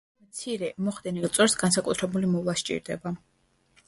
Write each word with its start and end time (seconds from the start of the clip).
მცირე, 0.27 0.69
მოხდენილ 0.85 1.27
წვერს 1.37 1.55
განსაკუთრებული 1.63 2.31
მოვლა 2.31 2.57
სჭირდება. 2.63 3.13